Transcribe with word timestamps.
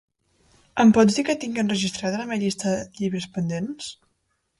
Em 0.83 0.93
pots 0.97 1.17
dir 1.19 1.25
què 1.27 1.35
tinc 1.43 1.59
enregistrat 1.63 2.15
a 2.19 2.21
la 2.21 2.25
meva 2.31 2.39
llista 2.45 2.73
de 2.79 2.89
llibres 3.03 3.29
pendents? 3.37 3.91